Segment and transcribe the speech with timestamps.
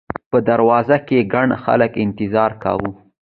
[0.29, 2.89] په دروازو کې ګڼ خلک انتظار کاوه.